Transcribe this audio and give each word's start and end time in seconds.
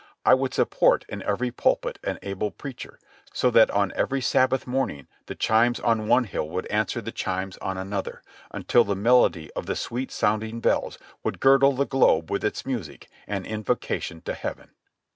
I 0.25 0.33
would 0.33 0.51
support 0.51 1.05
in 1.09 1.21
every 1.21 1.51
pulpit 1.51 1.99
an 2.03 2.17
able 2.23 2.49
preacher, 2.49 2.97
so 3.33 3.51
that 3.51 3.69
on 3.69 3.91
every 3.95 4.19
Sabbath 4.19 4.65
morning 4.65 5.05
the 5.27 5.35
chimes 5.35 5.79
on 5.79 6.07
one 6.07 6.23
hill 6.23 6.49
would 6.49 6.65
answer 6.71 7.01
the 7.01 7.11
chimes 7.11 7.55
on 7.57 7.77
another, 7.77 8.23
until 8.49 8.83
the 8.83 8.95
melody 8.95 9.51
of 9.51 9.67
the 9.67 9.75
sweet, 9.75 10.11
sounding 10.11 10.59
bells 10.59 10.97
would 11.23 11.39
girdle 11.39 11.73
the 11.73 11.85
globe 11.85 12.31
with 12.31 12.43
its 12.43 12.65
music, 12.65 13.09
an 13.27 13.45
invocation 13.45 14.21
to 14.21 14.33
heaven." 14.33 14.71